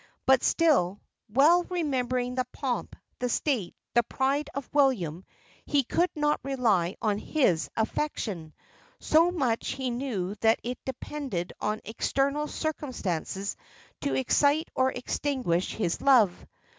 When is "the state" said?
3.19-3.75